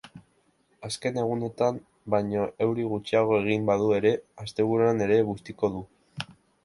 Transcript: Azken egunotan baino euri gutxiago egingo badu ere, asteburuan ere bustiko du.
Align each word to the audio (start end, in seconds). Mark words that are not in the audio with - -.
Azken 0.87 1.17
egunotan 1.23 1.77
baino 2.13 2.47
euri 2.67 2.85
gutxiago 2.93 3.37
egingo 3.43 3.69
badu 3.71 3.93
ere, 3.99 4.15
asteburuan 4.47 5.05
ere 5.09 5.21
bustiko 5.29 5.71
du. 5.77 5.85